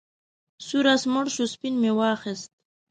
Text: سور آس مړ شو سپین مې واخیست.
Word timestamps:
سور 0.65 0.85
آس 0.93 1.03
مړ 1.13 1.25
شو 1.35 1.45
سپین 1.53 1.73
مې 1.81 1.91
واخیست. 1.99 2.49